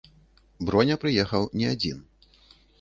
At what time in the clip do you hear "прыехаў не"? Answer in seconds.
1.05-1.71